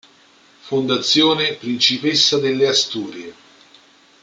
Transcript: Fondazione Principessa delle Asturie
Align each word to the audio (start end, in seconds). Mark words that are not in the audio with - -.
Fondazione 0.63 1.53
Principessa 1.53 2.39
delle 2.39 2.67
Asturie 2.67 3.35